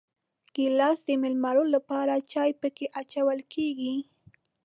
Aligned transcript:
ګیلاس 0.55 0.99
د 1.07 1.09
مېلمنو 1.21 1.63
لپاره 1.75 2.13
چای 2.31 2.51
پکې 2.61 2.85
اچول 2.99 3.39
کېږي. 3.53 3.95